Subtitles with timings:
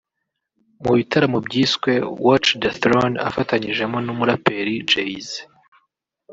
[0.83, 1.91] mu bitaramo byiswe
[2.25, 5.27] "Watch the Throne" afatanyijemo n’umuraperi Jay-Z